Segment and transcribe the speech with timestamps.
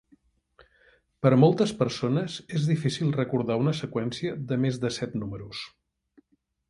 [1.25, 5.61] Per a moltes persones és difícil recordar una seqüència de més de set números